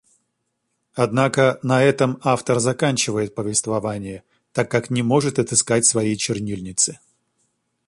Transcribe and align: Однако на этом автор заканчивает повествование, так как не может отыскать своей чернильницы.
Однако 0.95 1.59
на 1.61 1.83
этом 1.83 2.19
автор 2.23 2.59
заканчивает 2.59 3.35
повествование, 3.35 4.23
так 4.51 4.71
как 4.71 4.89
не 4.89 5.03
может 5.03 5.37
отыскать 5.37 5.85
своей 5.85 6.15
чернильницы. 6.17 6.97